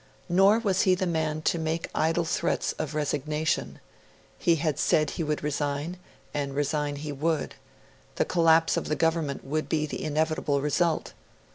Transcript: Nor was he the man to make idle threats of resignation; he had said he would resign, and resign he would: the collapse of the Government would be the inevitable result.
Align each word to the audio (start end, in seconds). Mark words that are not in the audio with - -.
Nor 0.27 0.57
was 0.57 0.81
he 0.81 0.95
the 0.95 1.05
man 1.05 1.43
to 1.43 1.59
make 1.59 1.87
idle 1.93 2.25
threats 2.25 2.71
of 2.79 2.95
resignation; 2.95 3.79
he 4.39 4.55
had 4.55 4.79
said 4.79 5.11
he 5.11 5.23
would 5.23 5.43
resign, 5.43 5.97
and 6.33 6.55
resign 6.55 6.95
he 6.95 7.11
would: 7.11 7.53
the 8.15 8.25
collapse 8.25 8.77
of 8.77 8.87
the 8.87 8.95
Government 8.95 9.43
would 9.45 9.69
be 9.69 9.85
the 9.85 10.03
inevitable 10.03 10.59
result. 10.59 11.13